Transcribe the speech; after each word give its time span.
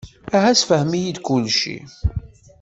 Aha 0.35 0.51
ssefhem-iyi-d 0.55 1.17
kullci. 1.27 1.77